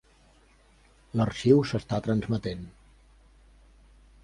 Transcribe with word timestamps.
L'arxiu 1.21 1.59
s'està 1.73 2.01
transmetent. 2.09 2.65